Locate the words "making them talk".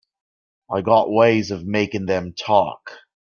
1.67-2.91